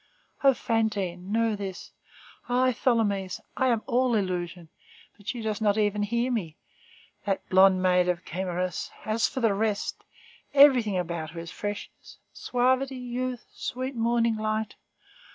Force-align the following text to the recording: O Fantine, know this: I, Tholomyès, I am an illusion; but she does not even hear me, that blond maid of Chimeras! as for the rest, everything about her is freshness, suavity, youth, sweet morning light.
O 0.43 0.55
Fantine, 0.55 1.31
know 1.31 1.55
this: 1.55 1.91
I, 2.49 2.71
Tholomyès, 2.73 3.39
I 3.55 3.67
am 3.67 3.83
an 3.87 4.15
illusion; 4.17 4.69
but 5.15 5.27
she 5.27 5.43
does 5.43 5.61
not 5.61 5.77
even 5.77 6.01
hear 6.01 6.31
me, 6.31 6.57
that 7.25 7.47
blond 7.49 7.83
maid 7.83 8.09
of 8.09 8.25
Chimeras! 8.25 8.89
as 9.05 9.27
for 9.27 9.41
the 9.41 9.53
rest, 9.53 10.03
everything 10.55 10.97
about 10.97 11.29
her 11.29 11.39
is 11.39 11.51
freshness, 11.51 12.17
suavity, 12.33 12.97
youth, 12.97 13.45
sweet 13.53 13.93
morning 13.95 14.37
light. 14.37 14.75